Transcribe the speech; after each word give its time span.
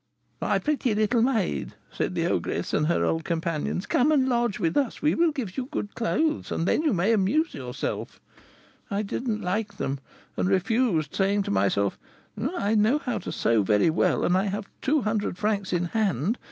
"'My 0.41 0.57
pretty 0.57 0.95
little 0.95 1.21
maid,' 1.21 1.75
said 1.91 2.15
the 2.15 2.25
ogress 2.25 2.73
and 2.73 2.87
her 2.87 3.03
old 3.05 3.23
companions, 3.23 3.85
'come 3.85 4.11
and 4.11 4.27
lodge 4.27 4.57
with 4.57 4.75
us; 4.75 4.99
we 4.99 5.13
will 5.13 5.31
give 5.31 5.55
you 5.57 5.67
good 5.67 5.93
clothes, 5.93 6.51
and 6.51 6.67
then 6.67 6.81
you 6.81 6.91
may 6.91 7.13
amuse 7.13 7.53
yourself.' 7.53 8.19
I 8.89 9.03
didn't 9.03 9.43
like 9.43 9.77
them, 9.77 9.99
and 10.37 10.49
refused, 10.49 11.13
saying 11.13 11.43
to 11.43 11.51
myself, 11.51 11.99
'I 12.35 12.73
know 12.73 12.97
how 12.97 13.19
to 13.19 13.31
sew 13.31 13.61
very 13.61 13.91
well, 13.91 14.23
and 14.25 14.35
I 14.35 14.45
have 14.45 14.71
two 14.81 15.01
hundred 15.01 15.37
francs 15.37 15.71
in 15.71 15.85
hand. 15.85 16.39